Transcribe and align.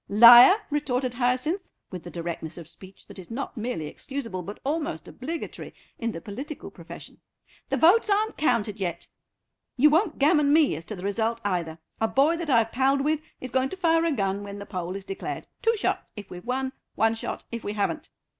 "Liar!" 0.09 0.55
retorted 0.71 1.13
Hyacinth, 1.13 1.71
with 1.91 2.01
the 2.01 2.09
directness 2.09 2.57
of 2.57 2.67
speech 2.67 3.05
that 3.05 3.19
is 3.19 3.29
not 3.29 3.55
merely 3.55 3.85
excusable, 3.85 4.41
but 4.41 4.59
almost 4.65 5.07
obligatory, 5.07 5.75
in 5.99 6.11
the 6.11 6.19
political 6.19 6.71
profession; 6.71 7.19
"the 7.69 7.77
votes 7.77 8.09
aren't 8.09 8.35
counted 8.35 8.79
yet. 8.79 9.07
You 9.77 9.91
won't 9.91 10.17
gammon 10.17 10.51
me 10.51 10.75
as 10.75 10.85
to 10.85 10.95
the 10.95 11.03
result, 11.03 11.39
either. 11.45 11.77
A 11.99 12.07
boy 12.07 12.35
that 12.37 12.49
I've 12.49 12.71
palled 12.71 13.01
with 13.01 13.19
is 13.39 13.51
going 13.51 13.69
to 13.69 13.77
fire 13.77 14.03
a 14.03 14.11
gun 14.11 14.41
when 14.43 14.57
the 14.57 14.65
poll 14.65 14.95
is 14.95 15.05
declared; 15.05 15.45
two 15.61 15.77
shots 15.77 16.11
if 16.15 16.31
we've 16.31 16.47
won, 16.47 16.73
one 16.95 17.13
shot 17.13 17.43
if 17.51 17.63
we 17.63 17.73
haven't." 17.73 18.09